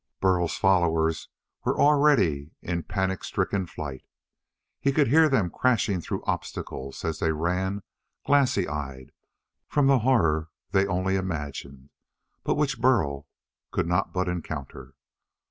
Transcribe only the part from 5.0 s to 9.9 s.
hear them crashing through obstacles as they ran glassy eyed from